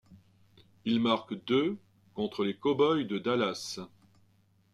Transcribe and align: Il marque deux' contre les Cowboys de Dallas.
Il 0.83 0.99
marque 0.99 1.45
deux' 1.45 1.77
contre 2.15 2.43
les 2.43 2.55
Cowboys 2.55 3.05
de 3.05 3.19
Dallas. 3.19 3.79